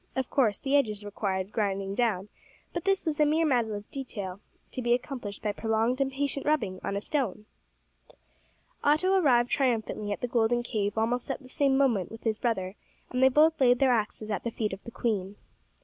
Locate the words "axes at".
13.93-14.43